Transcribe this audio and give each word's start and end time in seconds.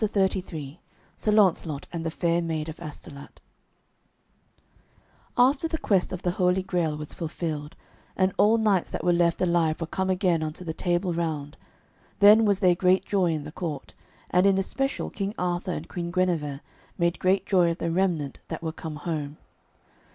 CHAPTER 0.01 0.25
XXXIII 0.25 0.81
SIR 1.15 1.31
LAUNCELOT 1.33 1.85
AND 1.93 2.03
THE 2.03 2.09
FAIR 2.09 2.41
MAID 2.41 2.69
OF 2.69 2.79
ASTOLAT 2.79 3.39
After 5.37 5.67
the 5.67 5.77
quest 5.77 6.11
of 6.11 6.23
the 6.23 6.31
Holy 6.31 6.63
Grail 6.63 6.97
was 6.97 7.13
fulfilled, 7.13 7.75
and 8.15 8.33
all 8.39 8.57
knights 8.57 8.89
that 8.89 9.03
were 9.03 9.13
left 9.13 9.43
alive 9.43 9.79
were 9.79 9.85
come 9.85 10.09
again 10.09 10.41
unto 10.41 10.63
the 10.65 10.73
Table 10.73 11.13
Round, 11.13 11.55
then 12.17 12.45
was 12.45 12.57
there 12.61 12.73
great 12.73 13.05
joy 13.05 13.29
in 13.31 13.43
the 13.43 13.51
court, 13.51 13.93
and 14.31 14.47
in 14.47 14.57
especial 14.57 15.11
King 15.11 15.35
Arthur 15.37 15.73
and 15.73 15.87
Queen 15.87 16.09
Guenever 16.09 16.61
made 16.97 17.19
great 17.19 17.45
joy 17.45 17.69
of 17.69 17.77
the 17.77 17.91
remnant 17.91 18.39
that 18.47 18.63
were 18.63 18.73
come 18.73 18.95
home. 18.95 19.37